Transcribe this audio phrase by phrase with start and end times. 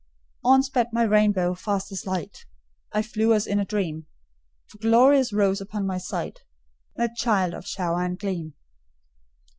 [0.43, 2.47] On sped my rainbow, fast as light;
[2.91, 4.07] I flew as in a dream;
[4.65, 6.39] For glorious rose upon my sight
[6.95, 8.55] That child of Shower and Gleam.